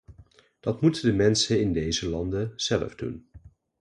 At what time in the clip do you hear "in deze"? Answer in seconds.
1.61-2.09